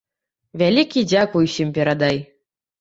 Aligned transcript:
Вялікі 0.61 1.05
дзякуй 1.13 1.47
усім 1.51 1.77
перадай! 1.79 2.17